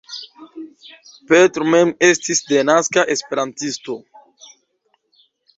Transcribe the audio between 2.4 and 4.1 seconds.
denaska esperantisto.